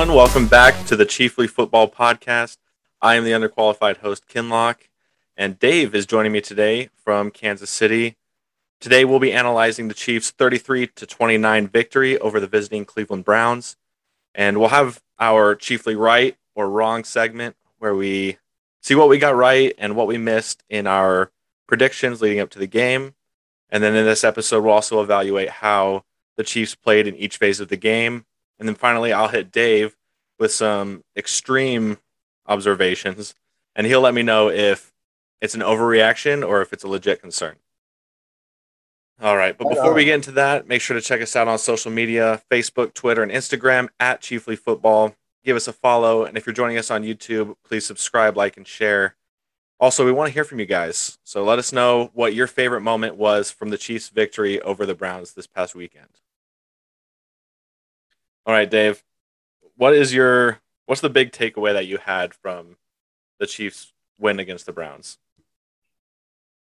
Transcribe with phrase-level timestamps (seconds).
[0.00, 0.16] everyone.
[0.16, 2.56] Welcome back to the Chiefly Football Podcast.
[3.02, 4.88] I am the underqualified host, Kinlock,
[5.36, 8.16] and Dave is joining me today from Kansas City.
[8.80, 13.76] Today, we'll be analyzing the Chiefs' 33 to 29 victory over the visiting Cleveland Browns,
[14.34, 18.38] and we'll have our Chiefly right or wrong segment where we
[18.80, 21.30] see what we got right and what we missed in our
[21.66, 23.14] predictions leading up to the game.
[23.68, 26.04] And then in this episode, we'll also evaluate how
[26.38, 28.24] the Chiefs played in each phase of the game.
[28.60, 29.96] And then finally, I'll hit Dave
[30.38, 31.98] with some extreme
[32.46, 33.34] observations,
[33.74, 34.92] and he'll let me know if
[35.40, 37.56] it's an overreaction or if it's a legit concern.
[39.22, 41.58] All right, but before we get into that, make sure to check us out on
[41.58, 45.14] social media Facebook, Twitter, and Instagram at Chiefly Football.
[45.44, 48.66] Give us a follow, and if you're joining us on YouTube, please subscribe, like, and
[48.66, 49.16] share.
[49.78, 51.18] Also, we want to hear from you guys.
[51.24, 54.94] So let us know what your favorite moment was from the Chiefs' victory over the
[54.94, 56.08] Browns this past weekend.
[58.50, 59.00] All right, Dave.
[59.76, 62.78] What is your what's the big takeaway that you had from
[63.38, 65.18] the Chiefs win against the Browns?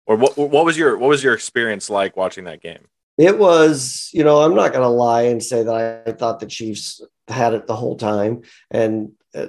[0.05, 2.85] Or what what was your what was your experience like watching that game?
[3.17, 6.45] It was, you know, I'm not going to lie and say that I thought the
[6.45, 9.47] Chiefs had it the whole time and uh,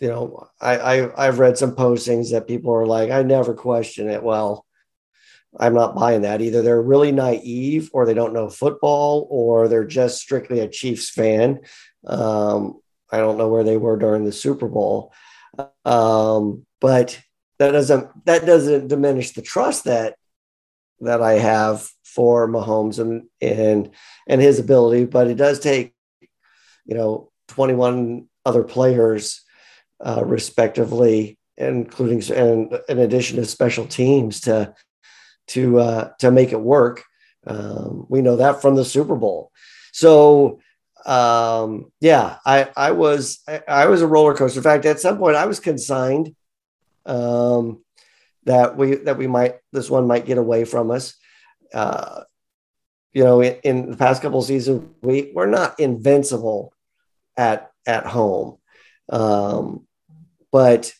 [0.00, 4.10] you know, I, I I've read some postings that people are like, I never question
[4.10, 4.22] it.
[4.22, 4.66] Well,
[5.58, 6.40] I'm not buying that.
[6.40, 11.10] Either they're really naive or they don't know football or they're just strictly a Chiefs
[11.10, 11.60] fan.
[12.06, 15.12] Um, I don't know where they were during the Super Bowl.
[15.84, 17.20] Um, but
[17.58, 20.14] that doesn't that doesn't diminish the trust that
[21.00, 23.90] that I have for Mahomes and and
[24.28, 25.92] and his ability, but it does take,
[26.86, 29.42] you know, 21 other players
[30.04, 34.74] uh, respectively, including and in addition to special teams to
[35.50, 37.04] to uh, to make it work.
[37.46, 39.52] Um, we know that from the Super Bowl.
[39.92, 40.60] So
[41.06, 44.60] um, yeah, I I was I, I, was a roller coaster.
[44.60, 46.34] In fact, at some point I was consigned
[47.06, 47.82] um,
[48.44, 51.14] that we that we might this one might get away from us.
[51.72, 52.22] Uh,
[53.12, 56.72] you know, in, in the past couple seasons, we we're not invincible
[57.36, 58.58] at at home,
[59.08, 59.86] um,
[60.52, 60.92] but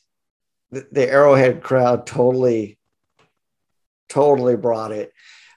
[0.71, 2.79] the, the Arrowhead crowd totally
[4.11, 5.13] totally brought it.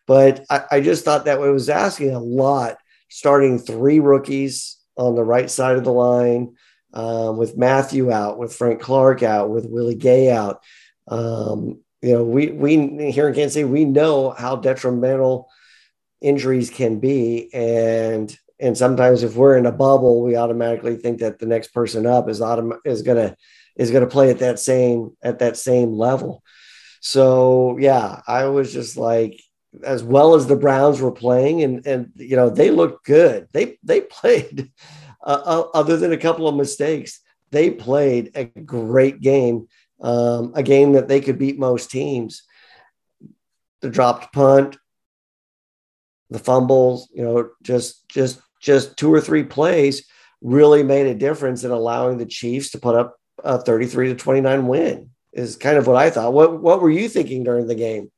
[0.07, 2.77] But I, I just thought that was asking a lot,
[3.09, 6.55] starting three rookies on the right side of the line,
[6.93, 10.61] um, with Mathieu out, with Frank Clark out, with Willie Gay out.
[11.07, 15.49] Um, you know, we we here in Kansas City, we know how detrimental
[16.21, 21.39] injuries can be, and and sometimes if we're in a bubble, we automatically think that
[21.39, 23.35] the next person up is autom- is gonna
[23.75, 26.43] is gonna play at that same at that same level.
[27.05, 29.43] So yeah, I was just like,
[29.83, 33.49] as well as the Browns were playing, and and you know they looked good.
[33.51, 34.71] They they played,
[35.21, 37.19] uh, uh, other than a couple of mistakes,
[37.51, 39.67] they played a great game,
[40.01, 42.43] um, a game that they could beat most teams.
[43.81, 44.77] The dropped punt,
[46.29, 50.07] the fumbles, you know, just just just two or three plays
[50.39, 54.67] really made a difference in allowing the Chiefs to put up a 33 to 29
[54.67, 56.33] win is kind of what I thought.
[56.33, 58.11] What what were you thinking during the game?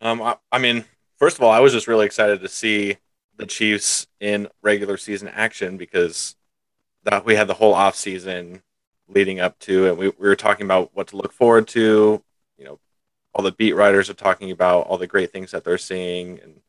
[0.00, 0.84] Um, I, I mean,
[1.18, 2.96] first of all, I was just really excited to see
[3.36, 6.36] the Chiefs in regular season action because
[7.04, 8.62] that we had the whole off season
[9.08, 12.22] leading up to, and we, we were talking about what to look forward to.
[12.56, 12.78] You know,
[13.34, 16.60] all the beat writers are talking about all the great things that they're seeing, and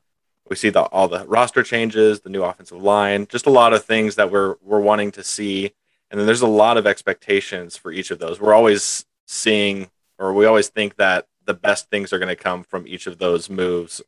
[0.50, 3.85] we see the, all the roster changes, the new offensive line, just a lot of
[3.85, 5.73] things that we're we're wanting to see
[6.11, 8.39] and then there's a lot of expectations for each of those.
[8.39, 9.89] We're always seeing,
[10.19, 13.17] or we always think that the best things are going to come from each of
[13.17, 14.01] those moves.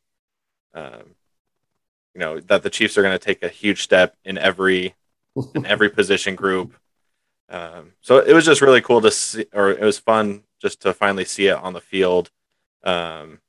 [0.74, 1.14] Um,
[2.14, 4.94] you know that the Chiefs are going to take a huge step in every
[5.54, 6.74] in every position group.
[7.48, 10.92] Um, so it was just really cool to see, or it was fun just to
[10.92, 12.30] finally see it on the field.
[12.82, 13.40] Um,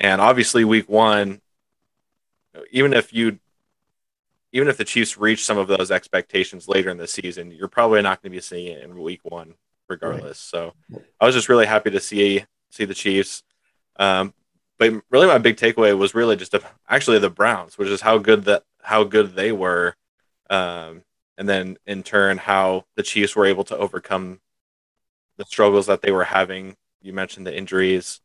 [0.00, 1.40] and obviously, week one,
[2.72, 3.38] even if you
[4.54, 8.00] even if the Chiefs reach some of those expectations later in the season, you're probably
[8.00, 9.54] not going to be seeing it in week one,
[9.88, 10.48] regardless.
[10.54, 10.72] Right.
[10.96, 13.42] So I was just really happy to see see the Chiefs.
[13.96, 14.32] Um,
[14.78, 18.18] but really, my big takeaway was really just a, actually the Browns, which is how
[18.18, 19.96] good that how good they were,
[20.50, 21.02] um,
[21.36, 24.40] and then in turn how the Chiefs were able to overcome
[25.36, 26.76] the struggles that they were having.
[27.02, 28.20] You mentioned the injuries,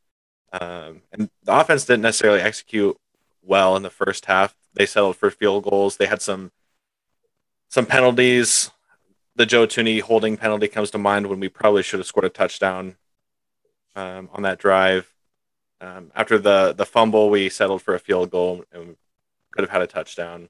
[0.53, 2.95] um, and the offense didn't necessarily execute
[3.41, 4.55] well in the first half.
[4.73, 5.97] They settled for field goals.
[5.97, 6.51] They had some
[7.69, 8.71] some penalties.
[9.35, 12.29] The Joe Thuney holding penalty comes to mind when we probably should have scored a
[12.29, 12.97] touchdown
[13.95, 15.13] um, on that drive.
[15.81, 18.97] Um, after the the fumble, we settled for a field goal and
[19.51, 20.49] could have had a touchdown.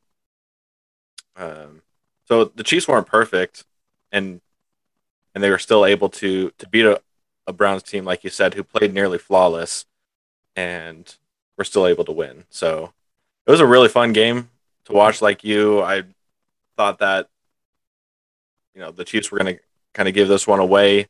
[1.36, 1.82] Um,
[2.28, 3.66] so the Chiefs weren't perfect,
[4.12, 4.42] and
[5.34, 7.02] and they were still able to to beat a,
[7.46, 9.86] a Browns team like you said who played nearly flawless,
[10.56, 11.16] and
[11.58, 12.46] were still able to win.
[12.50, 12.94] So
[13.48, 14.50] it was a really fun game
[14.86, 15.22] to watch.
[15.22, 16.04] Like you, I
[16.78, 17.28] thought that
[18.74, 19.62] you know the Chiefs were going to
[19.94, 21.08] kind of give this one away,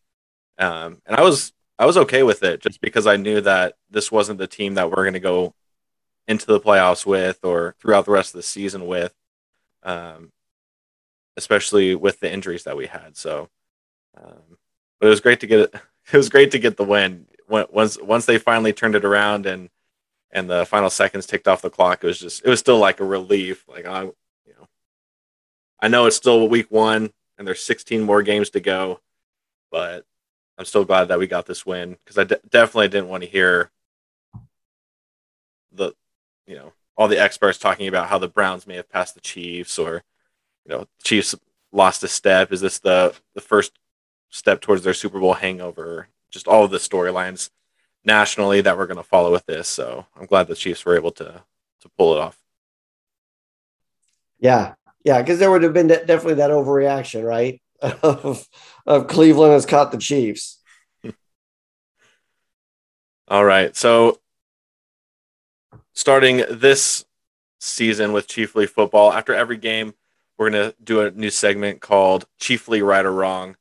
[0.58, 4.12] um, and I was I was okay with it just because I knew that this
[4.12, 5.54] wasn't the team that we're going to go
[6.28, 9.14] into the playoffs with or throughout the rest of the season with,
[9.84, 10.32] um,
[11.38, 13.18] especially with the injuries that we had.
[13.18, 13.50] So,
[14.16, 14.58] um,
[15.00, 15.76] but it was great to get it.
[16.12, 17.28] It was great to get the win.
[17.48, 19.70] Once once they finally turned it around and
[20.32, 23.00] and the final seconds ticked off the clock, it was just it was still like
[23.00, 23.68] a relief.
[23.68, 24.14] Like I, you
[24.58, 24.68] know,
[25.80, 29.00] I know it's still week one and there's 16 more games to go,
[29.72, 30.06] but
[30.58, 33.30] I'm still glad that we got this win because I de- definitely didn't want to
[33.30, 33.72] hear
[35.72, 35.94] the
[36.46, 39.80] you know all the experts talking about how the Browns may have passed the Chiefs
[39.80, 40.04] or
[40.66, 41.34] you know Chiefs
[41.72, 42.52] lost a step.
[42.52, 43.80] Is this the the first
[44.30, 46.10] step towards their Super Bowl hangover?
[46.30, 47.50] Just all of the storylines
[48.04, 49.68] nationally that we're going to follow with this.
[49.68, 51.44] So I'm glad the Chiefs were able to
[51.82, 52.38] to pull it off.
[54.40, 54.74] Yeah,
[55.04, 57.62] yeah, because there would have been definitely that overreaction, right?
[57.82, 58.48] of
[58.86, 60.62] of Cleveland has caught the Chiefs.
[63.28, 64.20] all right, so
[65.94, 67.06] starting this
[67.60, 69.12] season with Chiefly football.
[69.12, 69.94] After every game,
[70.38, 73.56] we're going to do a new segment called Chiefly Right or Wrong.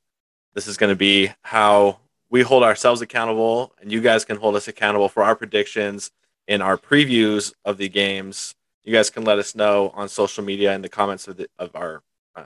[0.55, 1.99] This is going to be how
[2.31, 6.11] we hold ourselves accountable, and you guys can hold us accountable for our predictions
[6.47, 8.55] in our previews of the games.
[8.85, 11.75] You guys can let us know on social media in the comments of, the, of
[11.75, 12.03] our
[12.37, 12.45] uh,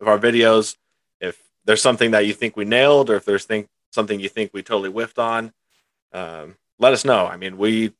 [0.00, 0.76] of our videos
[1.20, 4.50] if there's something that you think we nailed, or if there's think, something you think
[4.52, 5.52] we totally whiffed on.
[6.12, 7.26] Um, let us know.
[7.26, 7.92] I mean, we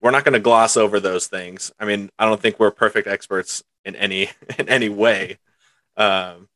[0.00, 1.72] we're not going to gloss over those things.
[1.78, 5.38] I mean, I don't think we're perfect experts in any in any way.
[5.96, 6.48] Um,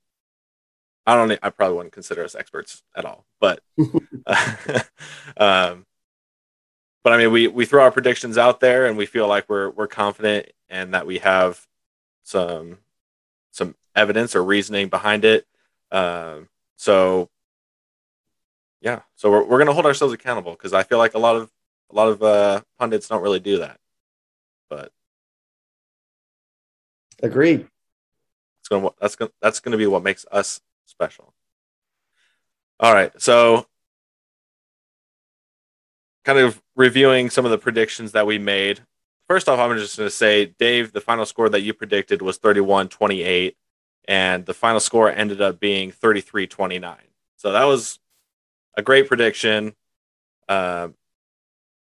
[1.06, 1.38] I don't.
[1.43, 3.25] I probably wouldn't consider us experts at all.
[3.41, 3.61] But,
[5.37, 5.87] um,
[7.05, 9.70] but I mean, we we throw our predictions out there, and we feel like we're
[9.70, 11.64] we're confident and that we have
[12.25, 12.79] some
[13.53, 15.47] some evidence or reasoning behind it.
[15.93, 17.31] Um, so,
[18.81, 19.02] yeah.
[19.14, 21.50] So we're we're gonna hold ourselves accountable because I feel like a lot of
[21.91, 23.79] a lot of uh, pundits don't really do that,
[24.69, 24.91] but
[27.23, 27.69] agreed.
[28.61, 31.35] It's gonna that's gonna that's gonna be what makes us special.
[32.81, 33.67] All right, so
[36.25, 38.81] kind of reviewing some of the predictions that we made.
[39.29, 42.38] First off, I'm just going to say, Dave, the final score that you predicted was
[42.38, 43.56] 31 28,
[44.09, 46.97] and the final score ended up being 33 29.
[47.37, 47.99] So that was
[48.77, 49.75] a great prediction.
[50.49, 50.88] Uh,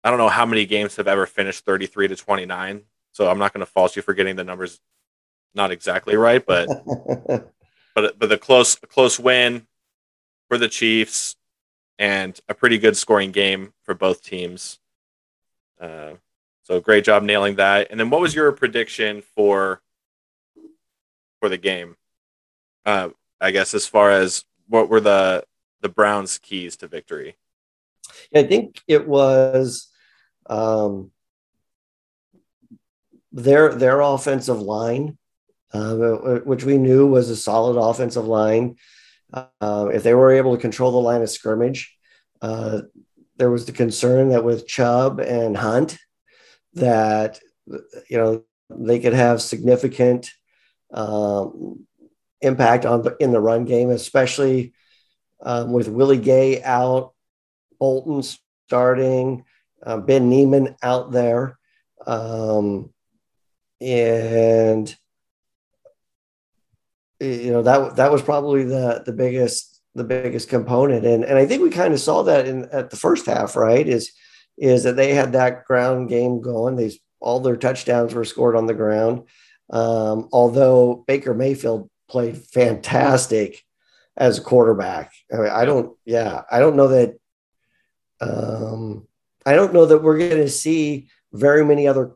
[0.03, 2.83] I don't know how many games have ever finished 33 to 29.
[3.11, 4.79] So I'm not going to fault you for getting the numbers
[5.55, 6.67] not exactly right, but
[7.95, 9.65] but but the close close win
[10.47, 11.35] for the Chiefs
[11.97, 14.79] and a pretty good scoring game for both teams.
[15.79, 16.13] Uh,
[16.63, 17.87] so great job nailing that.
[17.89, 19.81] And then what was your prediction for
[21.39, 21.95] for the game?
[22.85, 23.09] Uh,
[23.39, 25.43] I guess as far as what were the
[25.81, 27.37] the Browns' keys to victory?
[28.35, 29.87] I think it was
[30.47, 31.11] um,
[33.31, 35.17] their their offensive line,
[35.75, 38.77] uh, which we knew was a solid offensive line,
[39.33, 41.95] uh, if they were able to control the line of scrimmage,
[42.41, 42.81] uh,
[43.37, 45.97] there was the concern that with Chubb and Hunt,
[46.73, 47.39] that
[48.09, 50.29] you know they could have significant
[50.93, 51.85] um,
[52.41, 54.73] impact on in the run game, especially
[55.41, 57.13] um, with Willie Gay out,
[57.79, 58.23] Bolton
[58.67, 59.43] starting
[59.83, 61.57] uh, Ben Niemann out there.
[62.05, 62.91] Um,
[63.81, 64.95] and
[67.19, 71.05] you know that that was probably the the biggest the biggest component.
[71.05, 73.87] And and I think we kind of saw that in at the first half right
[73.87, 74.11] is
[74.57, 76.75] is that they had that ground game going.
[76.75, 79.23] These all their touchdowns were scored on the ground.
[79.69, 83.63] Um, although Baker Mayfield played fantastic
[84.15, 85.11] as a quarterback.
[85.33, 87.17] I, mean, I don't yeah I don't know that
[88.21, 89.07] um,
[89.45, 92.13] I don't know that we're going to see very many other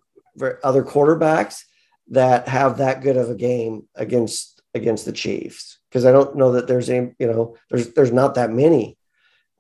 [0.63, 1.63] other quarterbacks
[2.09, 6.53] that have that good of a game against against the Chiefs because I don't know
[6.53, 8.97] that there's any you know there's there's not that many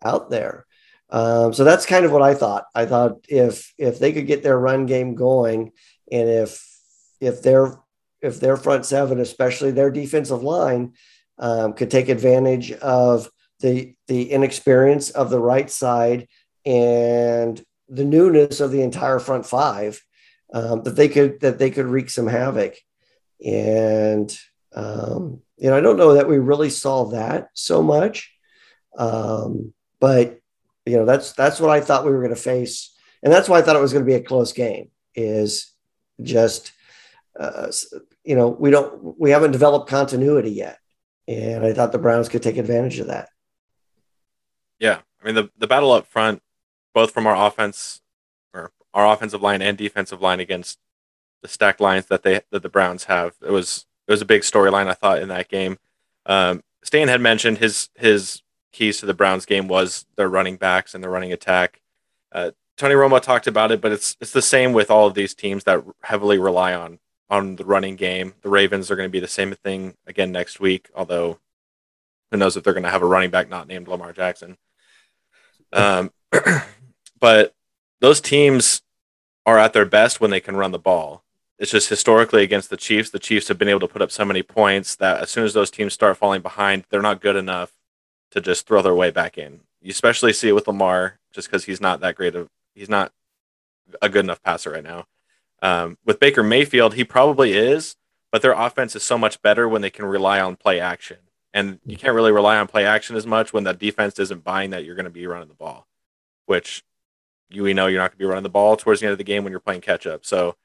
[0.03, 0.65] out there.
[1.11, 2.65] Um, so that's kind of what I thought.
[2.75, 5.71] I thought if if they could get their run game going,
[6.11, 6.63] and if
[7.19, 7.79] if their
[8.21, 10.93] if their front seven, especially their defensive line,
[11.37, 16.27] um, could take advantage of the the inexperience of the right side
[16.65, 20.01] and the newness of the entire front five
[20.53, 22.75] um, that they could that they could wreak some havoc.
[23.43, 24.37] and
[24.75, 28.31] um, you know, I don't know that we really saw that so much,
[28.97, 30.39] um, but
[30.85, 33.59] you know, that's that's what I thought we were going to face, and that's why
[33.59, 34.89] I thought it was going to be a close game.
[35.15, 35.73] Is
[36.21, 36.71] just
[37.39, 37.71] uh,
[38.23, 40.79] you know, we don't we haven't developed continuity yet,
[41.27, 43.29] and I thought the Browns could take advantage of that.
[44.79, 46.41] Yeah, I mean the the battle up front,
[46.93, 48.01] both from our offense
[48.53, 50.79] or our offensive line and defensive line against
[51.41, 53.35] the stacked lines that they that the Browns have.
[53.41, 55.77] It was it was a big storyline I thought in that game.
[56.25, 60.95] Um, Stan had mentioned his his keys to the Browns game was their running backs
[60.95, 61.79] and their running attack.
[62.31, 65.35] Uh, Tony Romo talked about it, but it's it's the same with all of these
[65.35, 66.97] teams that heavily rely on
[67.29, 68.33] on the running game.
[68.41, 71.39] The Ravens are going to be the same thing again next week, although
[72.31, 74.57] who knows if they're going to have a running back not named Lamar Jackson.
[75.71, 76.11] Um,
[77.19, 77.53] but
[78.01, 78.81] those teams
[79.45, 81.23] are at their best when they can run the ball.
[81.59, 84.23] It's just historically against the Chiefs, the Chiefs have been able to put up so
[84.23, 87.73] many points that as soon as those teams start falling behind, they're not good enough
[88.31, 89.59] to just throw their way back in.
[89.81, 93.11] You especially see it with Lamar, just because he's not that great of he's not
[94.01, 95.05] a good enough passer right now.
[95.61, 97.97] Um, with Baker Mayfield, he probably is,
[98.31, 101.17] but their offense is so much better when they can rely on play action.
[101.53, 104.69] And you can't really rely on play action as much when that defense isn't buying
[104.69, 105.87] that you're going to be running the ball,
[106.45, 106.83] which
[107.49, 109.17] you we know you're not going to be running the ball towards the end of
[109.17, 110.25] the game when you're playing catch up.
[110.25, 110.55] So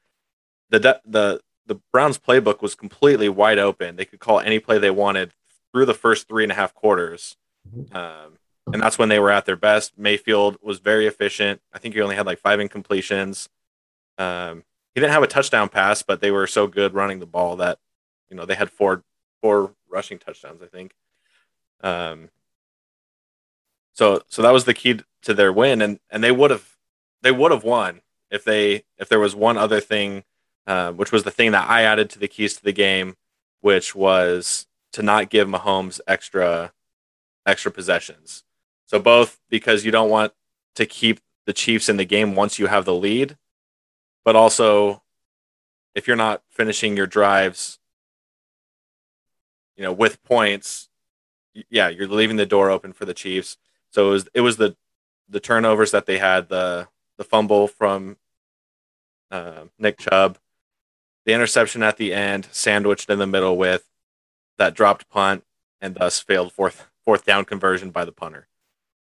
[0.69, 3.95] the the the Browns playbook was completely wide open.
[3.95, 5.33] They could call any play they wanted
[5.71, 7.37] through the first three and a half quarters.
[7.75, 7.95] Mm-hmm.
[7.95, 8.37] Um,
[8.71, 9.97] and that's when they were at their best.
[9.97, 11.61] Mayfield was very efficient.
[11.73, 13.47] I think he only had like five incompletions.
[14.17, 17.57] Um, he didn't have a touchdown pass, but they were so good running the ball
[17.57, 17.79] that
[18.29, 19.03] you know they had four
[19.41, 20.61] four rushing touchdowns.
[20.61, 20.95] I think.
[21.81, 22.29] Um,
[23.93, 26.75] so so that was the key to their win, and and they would have
[27.21, 30.23] they would have won if they if there was one other thing
[30.67, 33.15] uh, which was the thing that I added to the keys to the game,
[33.61, 36.71] which was to not give Mahomes extra
[37.45, 38.43] extra possessions.
[38.87, 40.33] So both because you don't want
[40.75, 43.37] to keep the Chiefs in the game once you have the lead,
[44.23, 45.03] but also
[45.93, 47.79] if you're not finishing your drives,
[49.77, 50.89] you know, with points,
[51.69, 53.57] yeah, you're leaving the door open for the Chiefs.
[53.91, 54.75] So it was it was the
[55.29, 58.17] the turnovers that they had, the the fumble from
[59.31, 60.37] uh, Nick Chubb,
[61.25, 63.87] the interception at the end, sandwiched in the middle with
[64.57, 65.43] that dropped punt,
[65.81, 68.47] and thus failed fourth fourth down conversion by the punter.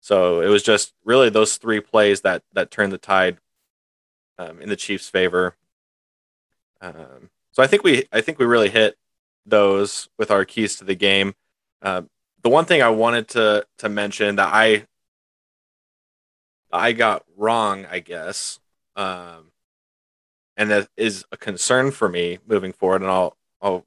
[0.00, 3.38] So it was just really those three plays that that turned the tide
[4.38, 5.56] um, in the Chiefs' favor.
[6.80, 8.96] Um, so I think we I think we really hit
[9.44, 11.34] those with our keys to the game.
[11.82, 12.02] Uh,
[12.42, 14.86] the one thing I wanted to to mention that I
[16.72, 18.60] I got wrong, I guess,
[18.94, 19.50] um,
[20.58, 23.00] and that is a concern for me moving forward.
[23.00, 23.86] And I'll I'll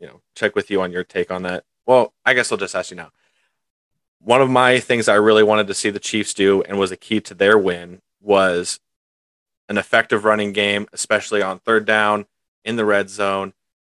[0.00, 1.64] you know check with you on your take on that.
[1.86, 3.10] Well, I guess I'll just ask you now.
[4.20, 6.96] One of my things I really wanted to see the Chiefs do and was a
[6.96, 8.80] key to their win was
[9.68, 12.26] an effective running game, especially on third down,
[12.64, 13.52] in the red zone,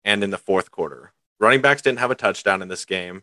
[0.04, 1.12] and in the fourth quarter.
[1.38, 3.22] Running backs didn't have a touchdown in this game.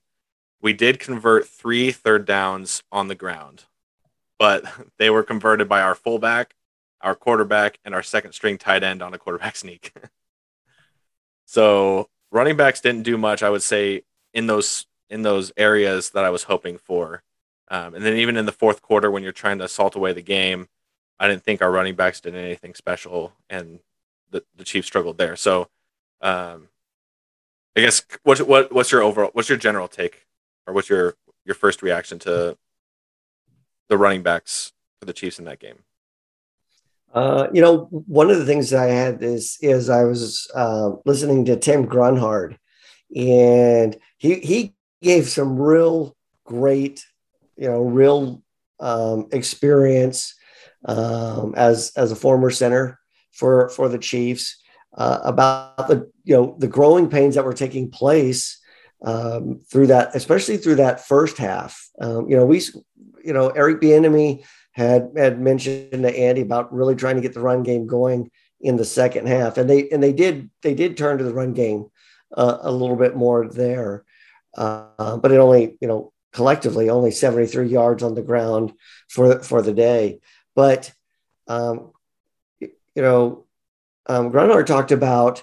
[0.61, 3.65] We did convert three third downs on the ground,
[4.39, 4.63] but
[4.97, 6.55] they were converted by our fullback
[7.05, 9.93] our quarterback, and our second string tight end on a quarterback sneak.
[11.45, 14.01] so running backs didn't do much, I would say,
[14.33, 17.21] in those in those areas that I was hoping for.
[17.69, 20.21] Um, and then even in the fourth quarter, when you're trying to assault away the
[20.21, 20.67] game,
[21.19, 23.79] I didn't think our running backs did anything special, and
[24.31, 25.35] the, the Chiefs struggled there.
[25.35, 25.69] So,
[26.21, 26.69] um,
[27.77, 30.25] I guess what what what's your overall what's your general take,
[30.65, 32.57] or what's your your first reaction to
[33.89, 35.83] the running backs for the Chiefs in that game?
[37.15, 40.91] Uh, you know, one of the things that I had is is I was uh,
[41.05, 42.60] listening to Tim Grunhard,
[43.15, 47.05] and he he gave some real great,
[47.55, 48.43] you know, real
[48.81, 50.36] um, experience
[50.84, 53.00] um, as as a former center
[53.31, 54.62] for for the Chiefs
[54.98, 58.60] uh, about the you know the growing pains that were taking place
[59.05, 61.81] um, through that, especially through that first half.
[62.01, 62.62] Um, you know, we
[63.24, 64.43] you know Eric Bieniemy
[64.75, 68.29] had had mentioned to Andy about really trying to get the run game going
[68.60, 71.53] in the second half, and they and they did they did turn to the run
[71.53, 71.86] game
[72.36, 74.03] uh, a little bit more there,
[74.58, 78.74] uh, but it only you know collectively only 73 yards on the ground
[79.08, 80.20] for for the day.
[80.55, 80.91] But
[81.48, 81.94] um,
[82.60, 82.70] you
[83.01, 83.46] know,
[84.08, 85.41] um, Grunhard talked about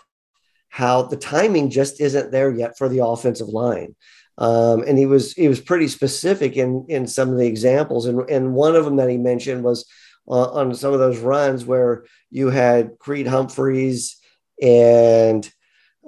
[0.68, 3.94] how the timing just isn't there yet for the offensive line.
[4.38, 8.28] Um, and he was he was pretty specific in in some of the examples, and
[8.30, 9.86] and one of them that he mentioned was
[10.28, 14.16] uh, on some of those runs where you had Creed Humphreys
[14.60, 15.50] and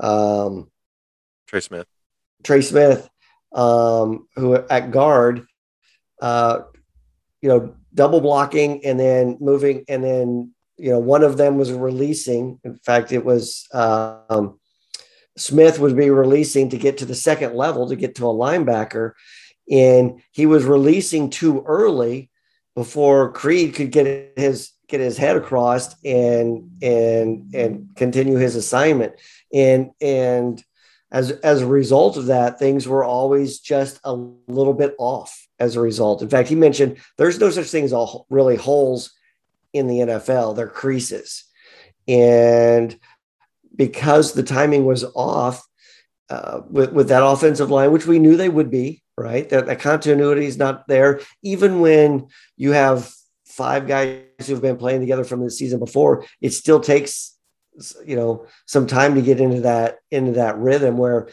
[0.01, 0.71] um,
[1.47, 1.87] Trey Smith.
[2.43, 3.09] Trey Smith,
[3.53, 5.47] um, who at guard,
[6.21, 6.61] uh,
[7.43, 11.73] you know, double blocking and then moving, and then you know one of them was
[11.73, 12.59] releasing.
[12.65, 14.59] In fact, it was um,
[15.37, 19.13] Smith would be releasing to get to the second level to get to a linebacker,
[19.71, 22.31] and he was releasing too early
[22.75, 29.15] before Creed could get his get his head across and and and continue his assignment.
[29.53, 30.63] And and
[31.11, 35.41] as as a result of that, things were always just a little bit off.
[35.61, 39.13] As a result, in fact, he mentioned there's no such thing as all really holes
[39.73, 40.57] in the NFL.
[40.57, 41.45] They're creases,
[42.09, 42.99] and
[43.77, 45.67] because the timing was off
[46.31, 49.49] uh, with with that offensive line, which we knew they would be, right?
[49.51, 53.13] That, that continuity is not there, even when you have
[53.47, 56.25] five guys who've been playing together from the season before.
[56.41, 57.37] It still takes,
[58.05, 61.29] you know, some time to get into that into that rhythm where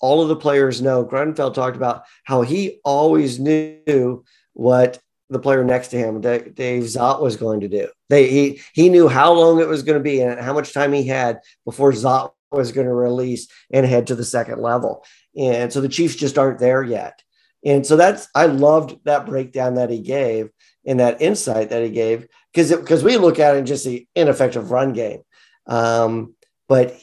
[0.00, 1.04] all of the players know.
[1.04, 4.98] Grunfeld talked about how he always knew what
[5.30, 7.88] the player next to him, Dave Szott, was going to do.
[8.12, 10.92] They he he knew how long it was going to be and how much time
[10.92, 15.02] he had before Szott was going to release and head to the second level.
[15.34, 17.22] And so the Chiefs just aren't there yet.
[17.64, 20.50] And so that's I loved that breakdown that he gave
[20.84, 24.06] and that insight that he gave because because we look at it and just the
[24.14, 25.22] ineffective run game.
[25.66, 26.34] Um,
[26.68, 26.94] but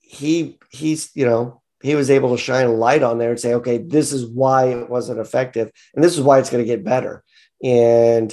[0.00, 3.54] he he's you know he was able to shine a light on there and say,
[3.54, 6.84] okay, this is why it wasn't effective, and this is why it's going to get
[6.84, 7.24] better.
[7.64, 8.32] And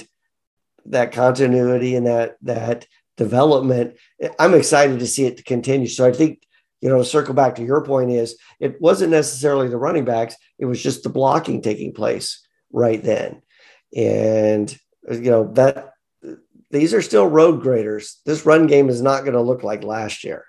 [0.86, 3.96] that continuity and that that development,
[4.38, 5.86] I'm excited to see it continue.
[5.86, 6.42] So I think
[6.80, 10.64] you know, circle back to your point is it wasn't necessarily the running backs, it
[10.64, 13.42] was just the blocking taking place right then.
[13.94, 14.74] And,
[15.10, 15.92] you know, that
[16.70, 18.20] these are still road graders.
[18.24, 20.44] This run game is not going to look like last year.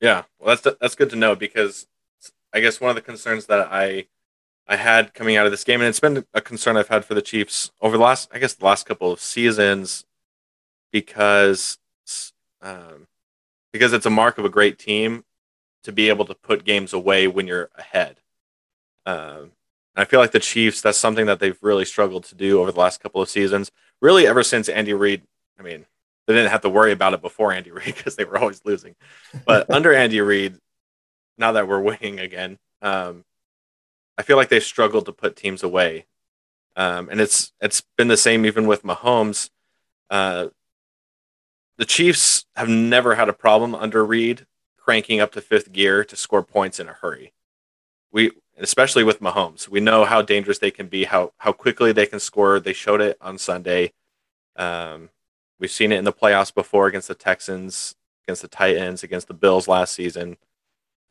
[0.00, 1.86] Yeah, well, that's that's good to know because
[2.52, 4.06] I guess one of the concerns that I
[4.68, 7.14] I had coming out of this game, and it's been a concern I've had for
[7.14, 10.04] the Chiefs over the last, I guess, the last couple of seasons,
[10.92, 11.78] because
[12.60, 13.06] um,
[13.72, 15.24] because it's a mark of a great team
[15.84, 18.18] to be able to put games away when you're ahead.
[19.06, 19.52] Um,
[19.96, 22.78] I feel like the Chiefs, that's something that they've really struggled to do over the
[22.78, 23.70] last couple of seasons.
[24.00, 25.22] Really, ever since Andy Reid,
[25.58, 25.86] I mean,
[26.26, 28.94] they didn't have to worry about it before Andy Reid because they were always losing.
[29.46, 30.58] But under Andy Reid,
[31.38, 33.24] now that we're winning again, um,
[34.18, 36.06] I feel like they've struggled to put teams away.
[36.76, 39.50] Um, and it's it's been the same even with Mahomes.
[40.10, 40.48] Uh,
[41.76, 46.16] the Chiefs have never had a problem under Reid cranking up to fifth gear to
[46.16, 47.32] score points in a hurry.
[48.10, 52.06] We especially with Mahomes, we know how dangerous they can be, how how quickly they
[52.06, 52.58] can score.
[52.58, 53.92] They showed it on Sunday.
[54.56, 55.10] Um,
[55.60, 57.94] we've seen it in the playoffs before against the Texans,
[58.26, 60.36] against the Titans, against the Bills last season.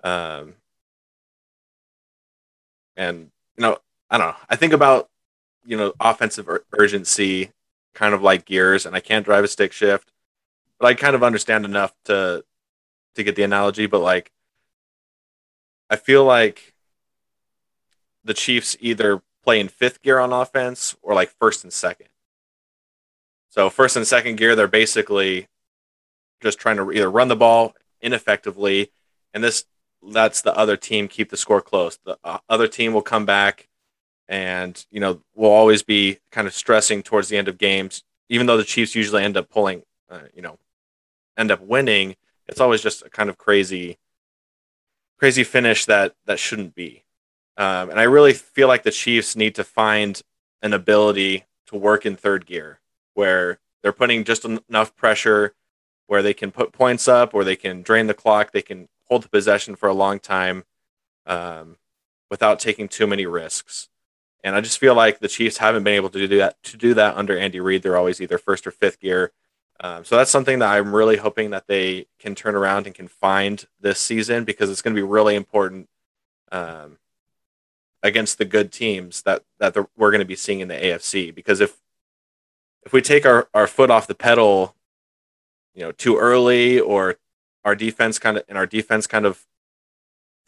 [0.04, 0.56] Um,
[2.98, 3.78] and you know,
[4.10, 4.36] I don't know.
[4.50, 5.10] I think about
[5.66, 7.52] you know offensive ur- urgency,
[7.94, 10.12] kind of like gears, and I can't drive a stick shift
[10.80, 12.44] but I kind of understand enough to
[13.16, 13.86] to get the analogy.
[13.88, 14.32] But like,
[15.90, 16.74] I feel like
[18.24, 22.08] the Chiefs either play in fifth gear on offense or like first and second.
[23.50, 25.48] So first and second gear, they're basically
[26.42, 28.92] just trying to either run the ball ineffectively,
[29.34, 29.66] and this
[30.08, 32.00] lets the other team keep the score close.
[32.06, 33.68] The uh, other team will come back,
[34.28, 38.04] and you know we'll always be kind of stressing towards the end of games.
[38.30, 40.58] Even though the Chiefs usually end up pulling, uh, you know,
[41.38, 42.16] end up winning,
[42.48, 43.98] it's always just a kind of crazy,
[45.18, 47.04] crazy finish that that shouldn't be.
[47.58, 50.22] Um, and I really feel like the Chiefs need to find
[50.62, 52.80] an ability to work in third gear
[53.14, 55.54] where they're putting just enough pressure
[56.08, 59.24] where they can put points up or they can drain the clock, they can hold
[59.24, 60.64] the possession for a long time
[61.26, 61.78] um,
[62.30, 63.90] without taking too many risks.
[64.44, 66.94] And I just feel like the Chiefs haven't been able to do that to do
[66.94, 67.84] that under Andy Reid.
[67.84, 69.32] They're always either first or fifth gear.
[69.80, 73.08] Um, so that's something that I'm really hoping that they can turn around and can
[73.08, 75.88] find this season because it's going to be really important
[76.52, 76.98] um,
[78.02, 81.34] against the good teams that that we're going to be seeing in the AFC.
[81.34, 81.78] Because if
[82.84, 84.74] if we take our, our foot off the pedal,
[85.76, 87.18] you know, too early, or
[87.66, 89.46] our defense kind of and our defense kind of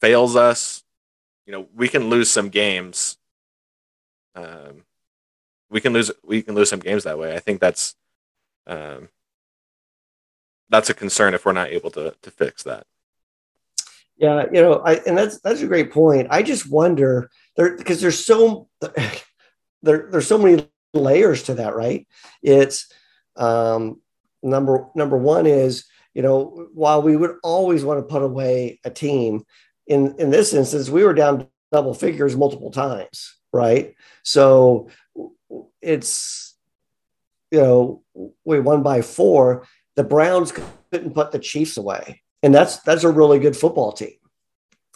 [0.01, 0.83] fails us,
[1.45, 3.17] you know, we can lose some games.
[4.35, 4.83] Um,
[5.69, 7.35] we can lose we can lose some games that way.
[7.35, 7.95] I think that's
[8.67, 9.09] um,
[10.69, 12.85] that's a concern if we're not able to to fix that.
[14.17, 16.27] Yeah, you know, I and that's that's a great point.
[16.29, 18.67] I just wonder there because there's so
[19.81, 22.07] there there's so many layers to that, right?
[22.43, 22.91] It's
[23.35, 24.01] um,
[24.43, 28.89] number number one is you know, while we would always want to put away a
[28.89, 29.43] team,
[29.87, 33.95] in in this instance, we were down double figures multiple times, right?
[34.23, 34.89] So
[35.81, 36.55] it's
[37.51, 38.03] you know
[38.43, 39.67] we won by four.
[39.95, 40.53] The Browns
[40.91, 44.17] couldn't put the Chiefs away, and that's that's a really good football team,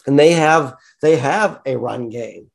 [0.06, 2.50] and they have they have a run game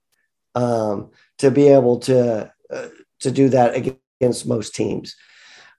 [0.55, 2.87] um, to be able to uh,
[3.19, 5.15] to do that against most teams.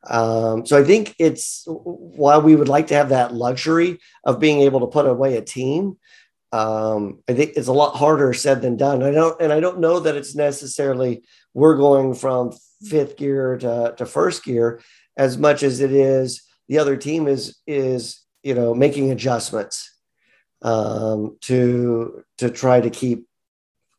[0.09, 4.61] Um, so I think it's while we would like to have that luxury of being
[4.61, 5.99] able to put away a team,
[6.53, 9.03] um, I think it's a lot harder said than done.
[9.03, 11.23] I don't, and I don't know that it's necessarily
[11.55, 14.81] we're going from fifth gear to, to first gear
[15.17, 19.93] as much as it is the other team is is you know making adjustments
[20.63, 23.27] um, to to try to keep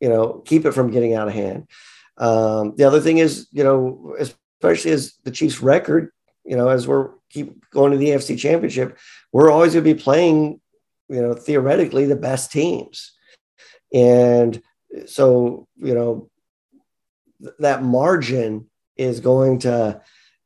[0.00, 1.68] you know keep it from getting out of hand.
[2.16, 4.16] Um, the other thing is you know
[4.62, 6.10] especially as the Chiefs record
[6.44, 8.98] you know as we're keep going to the AFC Championship,
[9.32, 10.60] we're always going to be playing
[11.12, 13.12] you know, theoretically the best teams.
[13.92, 14.62] And
[15.04, 16.30] so, you know,
[17.58, 20.00] that margin is going to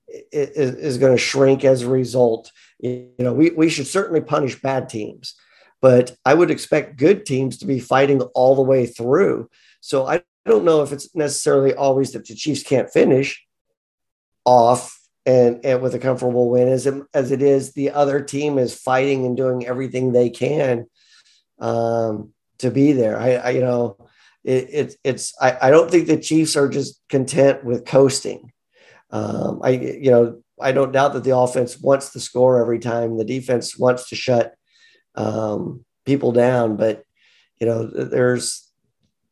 [0.08, 2.50] is, is going to shrink as a result.
[2.80, 5.34] You know, we, we should certainly punish bad teams,
[5.80, 9.48] but I would expect good teams to be fighting all the way through.
[9.80, 13.45] So I don't know if it's necessarily always that the Chiefs can't finish
[14.46, 18.58] off and, and with a comfortable win as it, as it is the other team
[18.58, 20.86] is fighting and doing everything they can
[21.58, 23.18] um, to be there.
[23.18, 23.98] I, I you know
[24.44, 28.52] it, it, it's I, I don't think the Chiefs are just content with coasting.
[29.10, 33.18] Um, I you know I don't doubt that the offense wants to score every time.
[33.18, 34.54] The defense wants to shut
[35.16, 37.02] um, people down, but
[37.60, 38.70] you know there's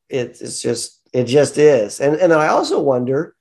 [0.09, 2.01] it, it's just it just is.
[2.01, 3.37] And and I also wonder,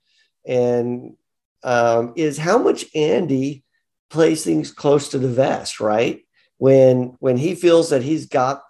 [0.46, 1.16] and
[1.64, 3.64] um, is how much Andy
[4.10, 6.22] plays things close to the vest, right?
[6.58, 8.64] When when he feels that he's got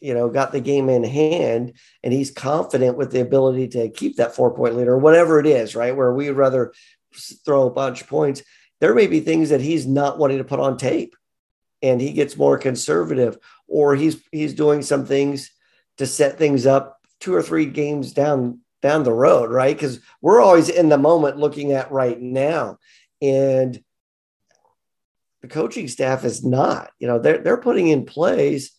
[0.00, 4.16] you know got the game in hand and he's confident with the ability to keep
[4.16, 5.96] that four point lead or whatever it is, right?
[5.96, 6.72] Where we'd rather
[7.44, 8.42] throw a bunch of points.
[8.80, 11.16] There may be things that he's not wanting to put on tape,
[11.82, 15.50] and he gets more conservative, or he's he's doing some things
[15.98, 19.74] to set things up two or three games down down the road, right?
[19.74, 22.78] Because we're always in the moment looking at right now.
[23.22, 23.82] And
[25.42, 28.72] the coaching staff is not, you know, they're, they're putting in plays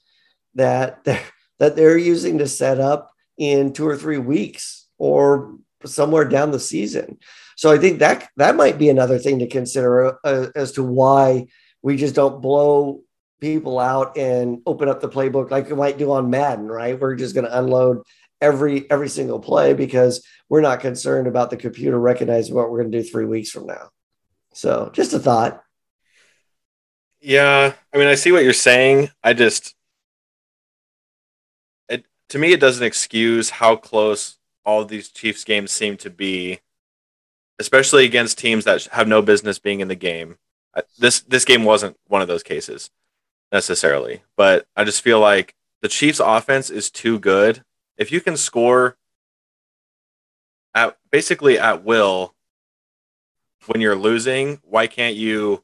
[0.55, 1.23] that they're,
[1.59, 6.59] that they're using to set up in two or three weeks or somewhere down the
[6.59, 7.17] season.
[7.55, 11.47] So I think that that might be another thing to consider uh, as to why
[11.81, 13.01] we just don't blow
[13.39, 16.99] people out and open up the playbook like we might do on Madden, right?
[16.99, 18.01] We're just going to unload
[18.41, 22.91] every every single play because we're not concerned about the computer recognizing what we're going
[22.91, 23.89] to do three weeks from now.
[24.53, 25.63] So just a thought.
[27.19, 29.09] Yeah, I mean, I see what you're saying.
[29.23, 29.75] I just,
[31.89, 36.59] it to me, it doesn't excuse how close all these Chiefs games seem to be,
[37.59, 40.37] especially against teams that have no business being in the game.
[40.99, 42.91] This this game wasn't one of those cases
[43.51, 47.63] necessarily, but I just feel like the Chiefs' offense is too good
[47.97, 48.97] if you can score
[50.73, 52.35] at basically at will
[53.65, 55.63] when you're losing, why can't you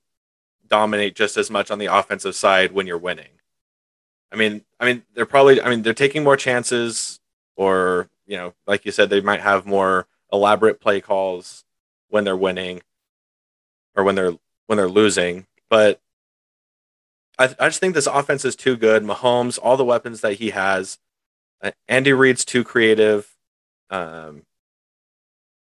[0.68, 3.30] dominate just as much on the offensive side when you're winning?
[4.32, 7.20] I mean, I mean, they're probably, I mean, they're taking more chances,
[7.56, 11.64] or you know, like you said, they might have more elaborate play calls
[12.10, 12.82] when they're winning,
[13.96, 14.34] or when they're
[14.66, 15.46] when they're losing.
[15.70, 16.02] But
[17.38, 19.04] I, I just think this offense is too good.
[19.04, 20.98] Mahomes, all the weapons that he has,
[21.64, 23.34] uh, Andy Reid's too creative
[23.90, 24.44] um,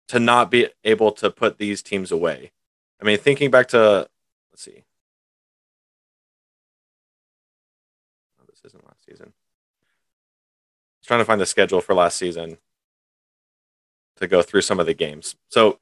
[0.09, 2.53] to not be able to put these teams away.
[3.01, 4.09] I mean, thinking back to
[4.53, 4.85] let's see,
[8.41, 9.27] oh, this isn't last season.
[9.27, 9.31] I
[11.01, 12.59] was trying to find the schedule for last season
[14.17, 15.37] to go through some of the games.
[15.49, 15.79] So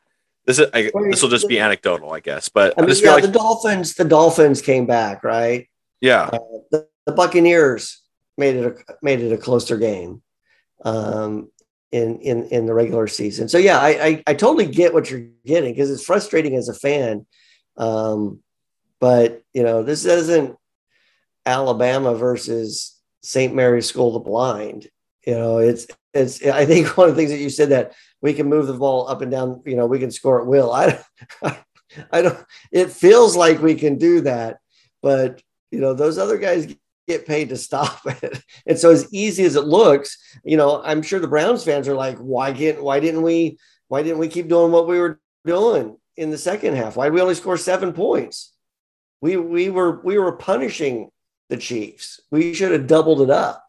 [0.47, 2.49] this is I, this will just be anecdotal, I guess.
[2.49, 5.69] But I mean, yeah, like, the Dolphins, the Dolphins came back, right?
[6.01, 6.31] Yeah.
[6.33, 6.39] Uh,
[6.71, 8.00] the, the Buccaneers
[8.41, 10.23] made it a, made it a closer game
[10.85, 11.51] um,
[11.93, 13.49] in in in the regular season.
[13.49, 16.75] So yeah, I I, I totally get what you're getting because it's frustrating as a
[16.75, 17.27] fan.
[17.77, 18.41] Um,
[18.99, 20.57] but you know, this isn't
[21.47, 23.55] Alabama versus St.
[23.55, 24.89] Mary's School of the Blind.
[25.27, 26.45] You know, it's it's.
[26.45, 29.09] I think one of the things that you said that we can move the ball
[29.09, 29.63] up and down.
[29.65, 30.73] You know, we can score at will.
[30.73, 30.99] I,
[32.11, 32.39] I don't.
[32.73, 34.59] It feels like we can do that,
[35.03, 36.75] but you know, those other guys
[37.11, 38.43] get paid to stop it.
[38.67, 41.95] And so as easy as it looks, you know, I'm sure the Browns fans are
[41.95, 45.97] like, why can't why didn't we why didn't we keep doing what we were doing
[46.17, 46.97] in the second half?
[46.97, 48.55] Why did we only score seven points?
[49.21, 51.11] We we were we were punishing
[51.49, 52.21] the Chiefs.
[52.31, 53.65] We should have doubled it up,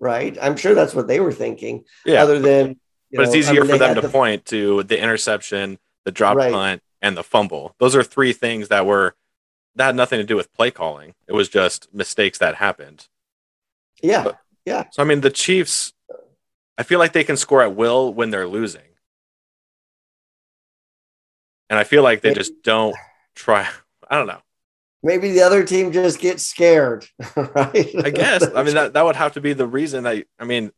[0.00, 0.36] right?
[0.40, 1.84] I'm sure that's what they were thinking.
[2.04, 2.22] Yeah.
[2.22, 2.80] Other than,
[3.12, 6.36] but it's easier I mean, for them to the, point to the interception, the drop
[6.36, 6.52] right.
[6.52, 7.76] punt, and the fumble.
[7.78, 9.14] Those are three things that were
[9.78, 11.14] that had nothing to do with play calling.
[11.26, 13.06] It was just mistakes that happened.
[14.02, 14.24] Yeah.
[14.24, 14.84] But, yeah.
[14.90, 15.92] So I mean, the Chiefs.
[16.76, 18.82] I feel like they can score at will when they're losing.
[21.70, 22.94] And I feel like they just don't
[23.34, 23.68] try.
[24.08, 24.40] I don't know.
[25.02, 27.90] Maybe the other team just gets scared, right?
[28.04, 28.46] I guess.
[28.54, 30.06] I mean, that, that would have to be the reason.
[30.06, 30.72] I, I mean,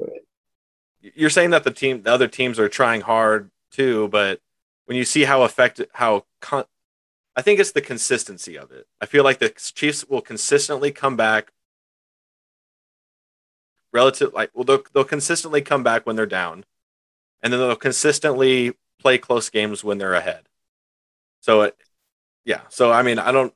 [1.01, 4.41] you're saying that the team, the other teams are trying hard too, but
[4.87, 6.65] when you see how effective, how con-
[7.37, 8.87] I think it's the consistency of it.
[9.01, 11.53] I feel like the Chiefs will consistently come back
[13.93, 16.65] relative like well they'll, they'll consistently come back when they're down
[17.43, 20.49] and then they'll consistently play close games when they're ahead
[21.41, 21.77] so it,
[22.45, 22.61] yeah.
[22.69, 23.53] So I mean, I don't.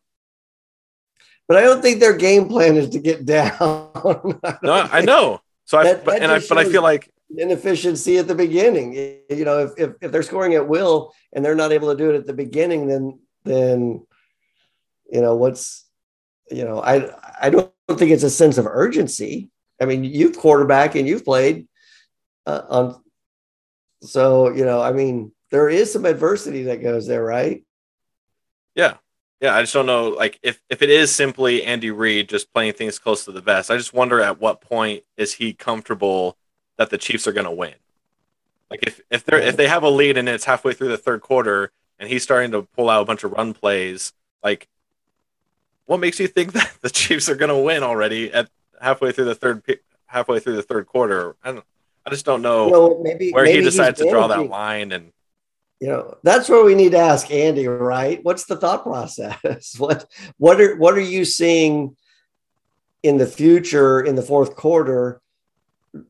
[1.46, 3.52] But I don't think their game plan is to get down.
[3.60, 5.40] I no, I know.
[5.66, 8.94] So I, but, and I, but I feel like inefficiency at the beginning.
[9.28, 12.10] You know, if, if if they're scoring at will and they're not able to do
[12.10, 14.06] it at the beginning, then then
[15.10, 15.86] you know what's
[16.50, 19.50] you know I I don't think it's a sense of urgency.
[19.80, 21.66] I mean, you've quarterback and you've played
[22.46, 23.02] uh, on,
[24.02, 27.64] so you know, I mean, there is some adversity that goes there, right?
[28.74, 28.94] Yeah.
[29.40, 32.74] Yeah, I just don't know like if, if it is simply Andy Reid just playing
[32.74, 36.38] things close to the vest, I just wonder at what point is he comfortable
[36.78, 37.74] that the Chiefs are gonna win.
[38.70, 41.20] Like if, if they're if they have a lead and it's halfway through the third
[41.20, 44.68] quarter and he's starting to pull out a bunch of run plays, like
[45.86, 48.48] what makes you think that the Chiefs are gonna win already at
[48.80, 49.62] halfway through the third
[50.06, 51.36] halfway through the third quarter?
[51.42, 51.64] I don't
[52.06, 55.12] I just don't know well, maybe, where maybe he decides to draw that line and
[55.80, 58.22] you know that's where we need to ask andy right?
[58.22, 59.74] What's the thought process?
[59.78, 60.06] What
[60.38, 61.96] what are what are you seeing
[63.02, 65.20] in the future in the fourth quarter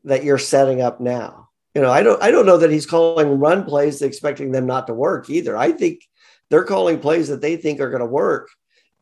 [0.04, 1.43] that you're setting up now
[1.74, 4.86] you know i don't i don't know that he's calling run plays expecting them not
[4.86, 6.08] to work either i think
[6.50, 8.48] they're calling plays that they think are going to work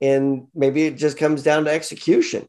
[0.01, 2.49] and maybe it just comes down to execution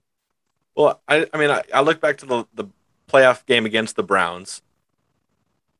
[0.75, 2.65] well i, I mean I, I look back to the, the
[3.07, 4.61] playoff game against the browns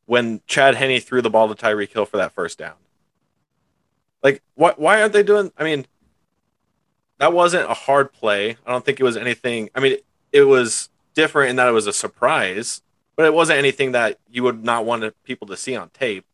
[0.05, 2.75] when Chad Henne threw the ball to Tyreek Hill for that first down.
[4.21, 5.51] Like, why, why aren't they doing?
[5.57, 5.87] I mean,
[7.17, 8.57] that wasn't a hard play.
[8.65, 9.71] I don't think it was anything.
[9.73, 12.82] I mean, it, it was different in that it was a surprise,
[13.15, 16.25] but it wasn't anything that you would not want people to see on tape.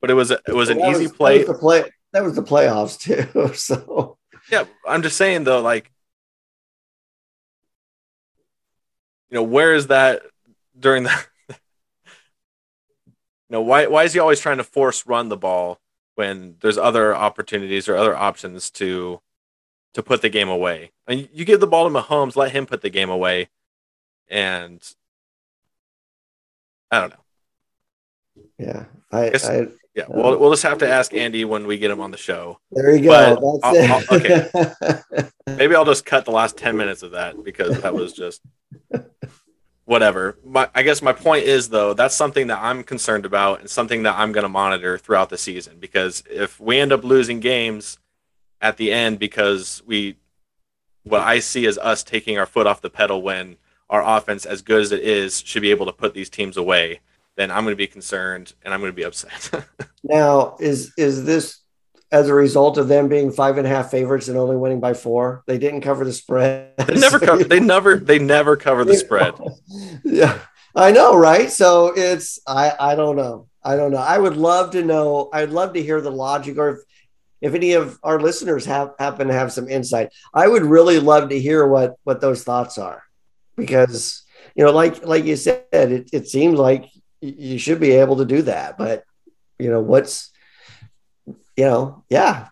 [0.00, 1.38] But it was a, it was an easy was, play.
[1.38, 1.84] That was, the play.
[2.12, 2.98] that was the playoffs
[3.44, 3.54] too.
[3.54, 4.16] So
[4.50, 5.90] yeah, I'm just saying though, like
[9.30, 10.22] you know, where is that
[10.78, 11.10] during the
[13.50, 15.80] know, why why is he always trying to force run the ball
[16.14, 19.20] when there's other opportunities or other options to
[19.94, 20.92] to put the game away?
[21.06, 23.48] And you give the ball to Mahomes, let him put the game away,
[24.28, 24.80] and
[26.90, 28.44] I don't know.
[28.58, 31.78] Yeah, I, I, I yeah, uh, we'll we'll just have to ask Andy when we
[31.78, 32.60] get him on the show.
[32.70, 33.58] There you go.
[33.62, 34.48] I'll, I'll, okay,
[35.46, 38.40] maybe I'll just cut the last ten minutes of that because that was just
[39.88, 40.38] whatever.
[40.44, 44.02] My, I guess my point is though that's something that I'm concerned about and something
[44.02, 47.98] that I'm going to monitor throughout the season because if we end up losing games
[48.60, 50.16] at the end because we
[51.04, 53.56] what I see as us taking our foot off the pedal when
[53.90, 57.00] our offense as good as it is should be able to put these teams away
[57.38, 59.64] then I'm going to be concerned and I'm going to be upset.
[60.02, 61.60] now is is this
[62.10, 64.92] as a result of them being five and a half favorites and only winning by
[64.92, 65.44] four.
[65.46, 66.74] They didn't cover the spread.
[66.78, 67.44] They never cover.
[67.44, 67.96] They never.
[67.96, 69.34] They never cover the spread.
[70.04, 70.38] yeah,
[70.74, 71.50] I know, right?
[71.50, 72.40] So it's.
[72.46, 72.72] I.
[72.78, 73.46] I don't know.
[73.62, 73.98] I don't know.
[73.98, 75.30] I would love to know.
[75.32, 76.78] I'd love to hear the logic, or if,
[77.40, 81.28] if any of our listeners have happen to have some insight, I would really love
[81.28, 83.04] to hear what what those thoughts are,
[83.58, 84.22] because
[84.54, 86.88] you know, like like you said, it it seems like
[87.20, 89.04] you should be able to do that, but
[89.58, 90.30] you know what's
[91.26, 92.48] you know, yeah,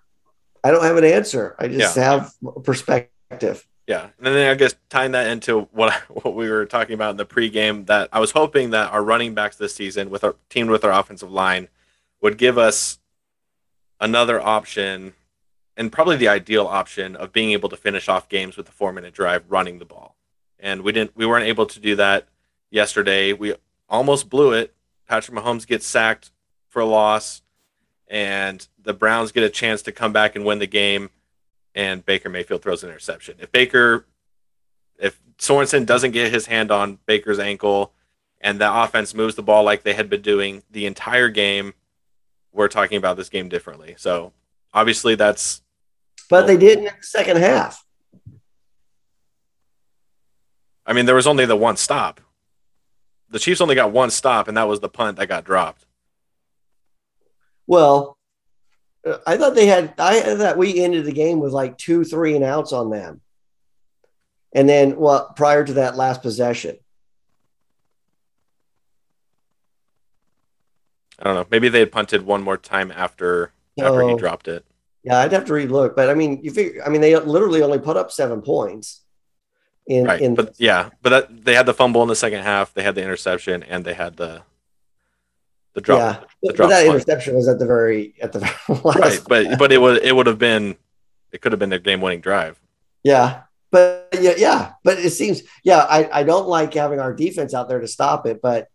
[0.62, 1.54] I don't have an answer.
[1.58, 2.02] I just yeah.
[2.02, 2.32] have
[2.64, 3.66] perspective.
[3.86, 7.16] Yeah, and then I guess tying that into what what we were talking about in
[7.16, 10.70] the pregame, that I was hoping that our running backs this season, with our teamed
[10.70, 11.68] with our offensive line,
[12.20, 12.98] would give us
[14.00, 15.14] another option,
[15.76, 18.92] and probably the ideal option of being able to finish off games with a four
[18.92, 20.15] minute drive running the ball.
[20.58, 22.28] And we didn't, we weren't able to do that
[22.70, 23.32] yesterday.
[23.32, 23.54] We
[23.88, 24.74] almost blew it.
[25.08, 26.30] Patrick Mahomes gets sacked
[26.68, 27.42] for a loss
[28.08, 31.10] and the Browns get a chance to come back and win the game,
[31.74, 33.36] and Baker Mayfield throws an interception.
[33.40, 34.06] If Baker,
[34.98, 37.92] if Sorensen doesn't get his hand on Baker's ankle,
[38.40, 41.74] and the offense moves the ball like they had been doing the entire game,
[42.52, 43.94] we're talking about this game differently.
[43.98, 44.32] So
[44.72, 45.62] obviously that's
[46.28, 47.84] but they didn't in the second half.
[50.86, 52.20] I mean, there was only the one stop.
[53.28, 55.84] The Chiefs only got one stop, and that was the punt that got dropped.
[57.66, 58.16] Well,
[59.04, 59.94] uh, I thought they had.
[59.98, 63.20] I thought we ended the game with like two, three and outs on them,
[64.52, 66.76] and then well, prior to that last possession.
[71.18, 71.46] I don't know.
[71.50, 74.64] Maybe they had punted one more time after after he dropped it.
[75.02, 76.82] Yeah, I'd have to relook, but I mean, you figure.
[76.84, 79.02] I mean, they literally only put up seven points.
[79.86, 80.20] In Right.
[80.20, 82.74] in but yeah, but that, they had the fumble in the second half.
[82.74, 84.42] They had the interception, and they had the
[85.74, 85.98] the drop.
[85.98, 86.96] yeah, the but, drop that punt.
[86.96, 88.98] interception was at the very at the very last.
[88.98, 90.76] Right, but but it would it would have been
[91.32, 92.58] it could have been a game winning drive.
[93.02, 93.42] Yeah.
[93.70, 94.72] But yeah, yeah.
[94.84, 98.24] But it seems, yeah, I, I don't like having our defense out there to stop
[98.26, 98.40] it.
[98.40, 98.68] But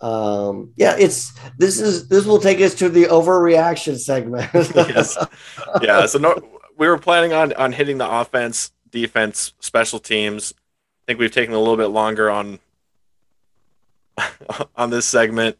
[0.00, 4.50] um, yeah, it's this is this will take us to the overreaction segment.
[4.74, 5.16] Yes.
[5.80, 6.06] yeah.
[6.06, 6.34] So no,
[6.76, 10.54] we were planning on on hitting the offense, defense, special teams.
[10.56, 12.60] I think we've taken a little bit longer on
[14.76, 15.58] on this segment.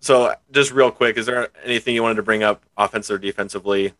[0.00, 3.94] So just real quick, is there anything you wanted to bring up, offense or defensively?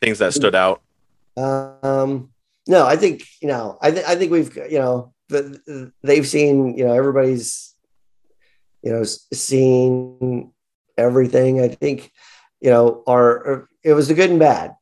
[0.00, 0.80] Things that stood out.
[1.36, 2.30] Um,
[2.66, 6.76] no, I think you know, I think I think we've you know, the, they've seen
[6.76, 7.74] you know everybody's
[8.82, 10.52] you know seen
[10.96, 11.60] everything.
[11.60, 12.10] I think
[12.60, 14.74] you know our it was the good and bad.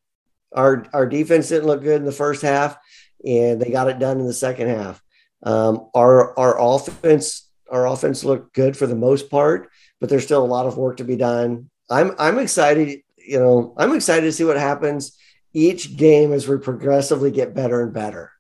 [0.54, 2.76] Our our defense didn't look good in the first half,
[3.24, 5.02] and they got it done in the second half.
[5.42, 10.44] Um, our our offense our offense looked good for the most part, but there's still
[10.44, 11.70] a lot of work to be done.
[11.90, 13.00] I'm I'm excited.
[13.16, 15.16] You know, I'm excited to see what happens
[15.54, 18.32] each game as we progressively get better and better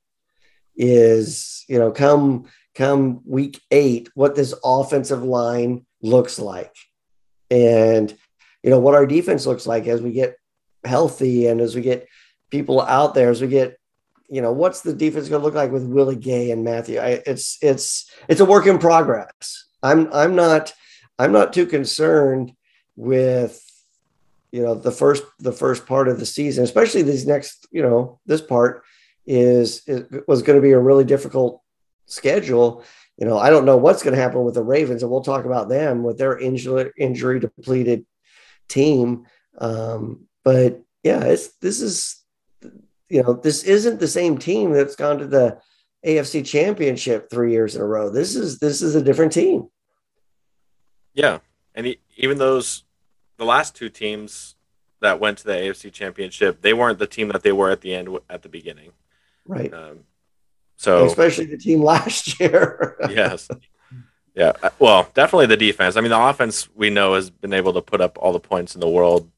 [0.76, 6.74] is you know come come week eight what this offensive line looks like
[7.50, 8.16] and
[8.64, 10.36] you know what our defense looks like as we get
[10.84, 12.08] healthy and as we get
[12.50, 13.78] people out there as we get
[14.28, 16.98] you know what's the defense going to look like with willie gay and Mathieu?
[16.98, 19.66] I, it's it's it's a work in progress.
[19.82, 20.72] I'm i'm not
[21.18, 22.52] i'm not too concerned
[22.96, 23.60] with
[24.50, 28.20] you know the first the first part of the season especially these next you know
[28.24, 28.82] this part
[29.26, 31.62] is it was going to be a really difficult
[32.06, 32.84] schedule.
[33.16, 35.44] You know i don't know what's going to happen with the ravens and we'll talk
[35.44, 38.06] about them with their injury injury depleted
[38.68, 39.26] team.
[39.58, 42.22] Um but yeah it's this is
[43.08, 45.58] you know this isn't the same team that's gone to the
[46.04, 48.10] afc championship three years in a row.
[48.10, 49.68] This is this is a different team.
[51.14, 51.38] Yeah,
[51.74, 52.84] and even those
[53.36, 54.56] the last two teams
[55.00, 57.94] that went to the AFC Championship, they weren't the team that they were at the
[57.94, 58.92] end at the beginning.
[59.46, 59.72] right.
[59.72, 60.00] Um,
[60.76, 62.96] so especially the team last year.
[63.10, 63.48] Yes,
[64.34, 64.52] yeah.
[64.62, 65.96] uh, Well, definitely the defense.
[65.96, 68.74] I mean, the offense we know has been able to put up all the points
[68.74, 69.30] in the world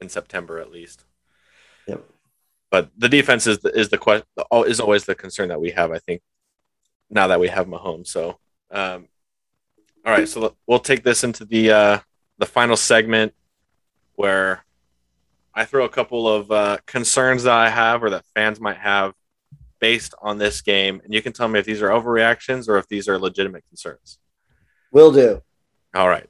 [0.00, 1.04] in September at least.
[1.86, 2.04] Yep.
[2.70, 4.26] But the defense is the, is the question
[4.66, 5.90] is always the concern that we have.
[5.90, 6.22] I think
[7.10, 8.08] now that we have Mahomes.
[8.08, 8.38] So,
[8.70, 9.08] um,
[10.04, 10.28] all right.
[10.28, 11.98] So we'll take this into the uh,
[12.38, 13.34] the final segment
[14.14, 14.64] where
[15.54, 19.14] I throw a couple of uh, concerns that I have or that fans might have
[19.80, 22.88] based on this game, and you can tell me if these are overreactions or if
[22.88, 24.18] these are legitimate concerns.
[24.92, 25.42] will do
[25.94, 26.28] All right.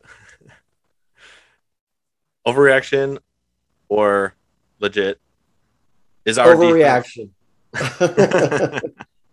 [2.47, 3.19] Overreaction
[3.89, 4.35] or
[4.81, 5.21] legit
[6.25, 7.31] is our overreaction.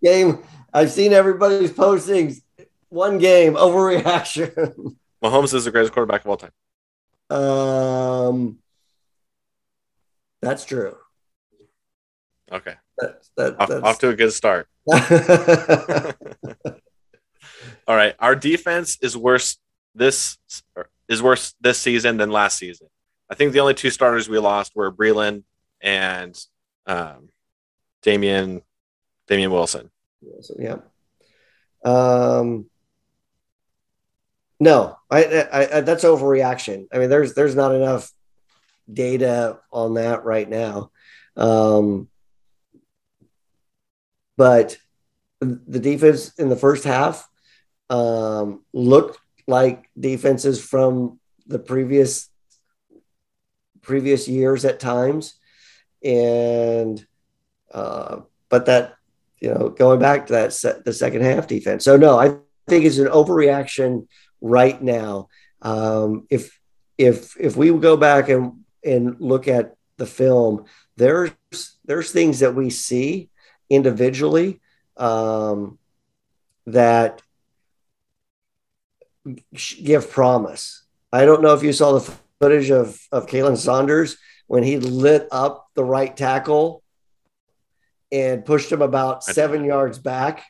[0.03, 0.43] game.
[0.73, 2.41] I've seen everybody's postings.
[2.89, 4.95] One game overreaction.
[5.23, 6.51] Mahomes is the greatest quarterback of all time.
[7.31, 8.59] um,
[10.41, 10.95] that's true.
[12.51, 12.75] Okay.
[12.97, 14.67] That's that, Off, that's off to a good start.
[17.87, 18.15] All right.
[18.19, 19.57] Our defense is worse
[19.95, 20.37] this
[21.09, 22.87] is worse this season than last season.
[23.29, 25.43] I think the only two starters we lost were Breeland
[25.81, 26.37] and
[26.85, 27.29] um,
[28.01, 28.61] Damian
[29.27, 29.89] Damien Wilson.
[30.59, 30.77] yeah.
[31.83, 32.67] Um,
[34.59, 36.87] no, I, I, I that's overreaction.
[36.93, 38.11] I mean, there's there's not enough
[38.91, 40.91] data on that right now.
[41.35, 42.07] Um,
[44.37, 44.77] but
[45.39, 47.27] the defense in the first half
[47.89, 52.29] um, looked like defenses from the previous
[53.85, 55.35] previous years at times,
[56.03, 57.05] and
[57.73, 58.95] uh, but that
[59.39, 61.85] you know going back to that set, the second half defense.
[61.85, 64.07] So no, I think it's an overreaction
[64.41, 65.29] right now.
[65.61, 66.59] Um, if
[66.97, 70.65] if if we go back and and look at the film,
[70.97, 71.31] there's
[71.85, 73.29] there's things that we see
[73.69, 74.61] individually
[74.97, 75.77] um,
[76.67, 77.21] that
[79.53, 80.83] give promise.
[81.11, 82.13] I don't know if you saw the
[82.45, 86.83] footage of of Khalen Saunders, when he lit up the right tackle
[88.11, 90.45] and pushed him about seven yards back.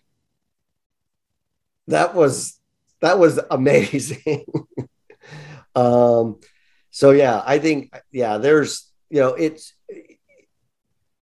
[1.87, 2.59] That was
[2.99, 4.43] that was amazing.
[5.73, 6.41] um,
[6.91, 9.73] so yeah, I think yeah, there's you know it's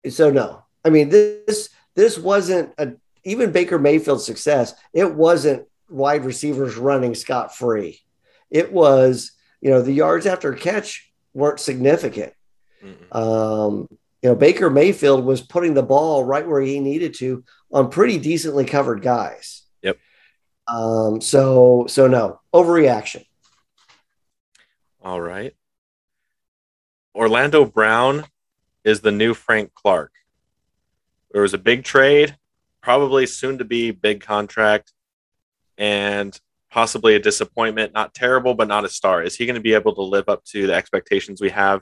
[0.09, 0.63] so no.
[0.85, 2.93] I mean this this wasn't a
[3.25, 4.73] even Baker Mayfield's success.
[4.93, 7.99] It wasn't wide receivers running scot free.
[8.49, 12.33] It was you know the yards after catch weren't significant.
[13.11, 13.87] Um,
[14.21, 18.17] you know Baker Mayfield was putting the ball right where he needed to on pretty
[18.17, 19.63] decently covered guys.
[19.81, 19.97] Yep.
[20.67, 23.25] Um, so so no overreaction.
[25.01, 25.55] All right.
[27.15, 28.25] Orlando Brown
[28.83, 30.11] is the new Frank Clark.
[31.31, 32.37] There was a big trade,
[32.81, 34.93] probably soon to be big contract,
[35.77, 36.39] and
[36.71, 37.93] possibly a disappointment.
[37.93, 39.21] Not terrible, but not a star.
[39.21, 41.81] Is he going to be able to live up to the expectations we have?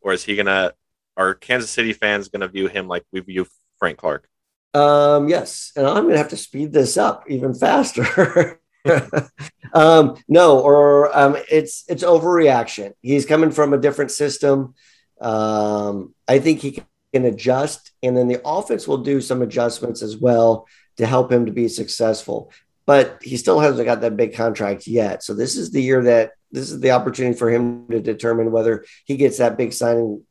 [0.00, 0.74] Or is he going to,
[1.16, 3.46] are Kansas City fans going to view him like we view
[3.78, 4.28] Frank Clark?
[4.72, 5.72] Um, yes.
[5.76, 8.60] And I'm going to have to speed this up even faster.
[9.74, 12.92] um, no, or um, it's it's overreaction.
[13.00, 14.74] He's coming from a different system.
[15.20, 16.82] Um, I think he
[17.12, 21.46] can adjust, and then the offense will do some adjustments as well to help him
[21.46, 22.52] to be successful.
[22.88, 25.22] But he still hasn't got that big contract yet.
[25.22, 28.86] So this is the year that this is the opportunity for him to determine whether
[29.04, 30.24] he gets that big signing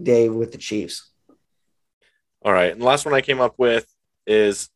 [0.00, 1.10] day with the Chiefs.
[2.44, 2.70] All right.
[2.70, 3.92] And the last one I came up with
[4.28, 4.68] is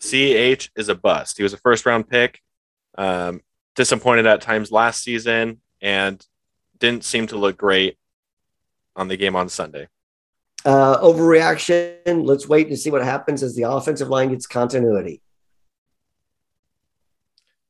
[0.00, 1.36] CH is a bust.
[1.36, 2.40] He was a first round pick.
[2.98, 3.42] Um,
[3.76, 6.26] disappointed at times last season and
[6.80, 7.96] didn't seem to look great
[8.96, 9.86] on the game on Sunday.
[10.64, 12.26] Uh, overreaction.
[12.26, 15.22] Let's wait and see what happens as the offensive line gets continuity.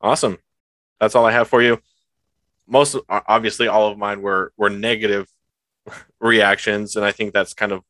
[0.03, 0.37] Awesome.
[0.99, 1.79] That's all I have for you.
[2.67, 5.27] Most obviously, all of mine were were negative
[6.19, 7.81] reactions, and I think that's kind of.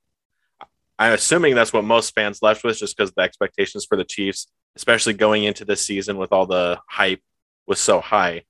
[1.00, 4.48] I'm assuming that's what most fans left with, just because the expectations for the Chiefs,
[4.76, 7.22] especially going into this season with all the hype,
[7.66, 8.44] was so high.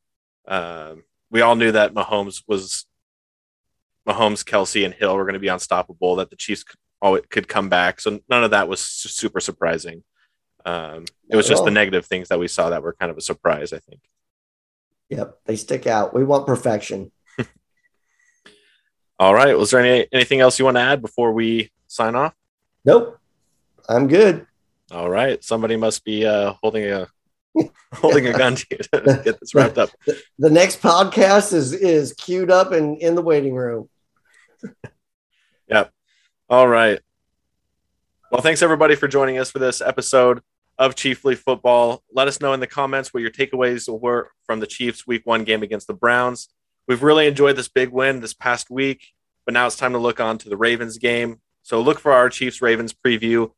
[0.46, 2.86] Um, we all knew that Mahomes was
[4.08, 6.18] Mahomes, Kelce, and Hill were going to be unstoppable.
[6.18, 8.02] That the Chiefs could, could come back.
[8.02, 10.04] So none of that was super surprising.
[10.66, 13.22] Um, it was just the negative things that we saw that were kind of a
[13.22, 13.74] surprise.
[13.74, 14.02] I think.
[15.10, 16.14] Yep, they stick out.
[16.14, 17.12] We want perfection.
[19.20, 19.58] All right.
[19.58, 22.34] Was there any anything else you want to add before we sign off?
[22.86, 23.20] Nope.
[23.88, 24.48] I'm good.
[24.92, 25.44] All right.
[25.44, 27.08] Somebody must be uh, holding a
[27.94, 29.90] holding a gun to you to get this wrapped up.
[30.06, 33.90] The, the next podcast is is queued up and in the waiting room.
[35.68, 35.92] yep.
[36.50, 37.00] All right.
[38.32, 40.42] Well, thanks everybody for joining us for this episode
[40.84, 42.04] of Chiefly Football.
[42.12, 45.46] Let us know in the comments what your takeaways were from the Chiefs Week One
[45.46, 46.50] game against the Browns.
[46.90, 49.14] We've really enjoyed this big win this past week,
[49.46, 51.40] but now it's time to look on to the Ravens game.
[51.62, 53.52] So look for our Chiefs Ravens preview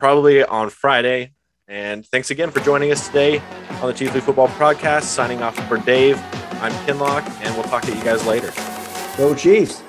[0.00, 1.34] probably on Friday.
[1.68, 3.40] And thanks again for joining us today
[3.82, 5.02] on the Chiefly Football Podcast.
[5.02, 6.16] Signing off for Dave,
[6.62, 8.52] I'm Kinlock, and we'll talk to you guys later.
[9.18, 9.83] Go Chiefs.